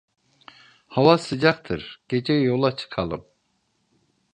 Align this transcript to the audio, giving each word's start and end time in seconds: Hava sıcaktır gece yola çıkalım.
Hava 0.87 1.17
sıcaktır 1.17 2.03
gece 2.09 2.33
yola 2.33 2.75
çıkalım. 2.75 3.25